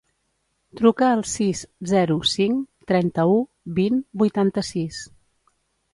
Truca 0.79 1.09
al 1.17 1.21
sis, 1.31 1.61
zero, 1.91 2.17
cinc, 2.31 2.65
trenta-u, 2.93 3.39
vint, 3.81 4.01
vuitanta-sis. 4.23 5.03